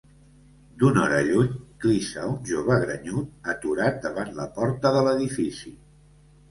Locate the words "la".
4.43-4.53